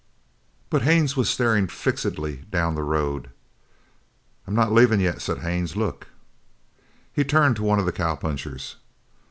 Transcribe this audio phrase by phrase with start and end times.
[0.71, 3.29] But Haines was staring fixedly down the road.
[4.47, 5.75] "I'm not leaving yet," said Haines.
[5.75, 6.07] "Look!"
[7.13, 8.77] He turned to one of the cowpunchers.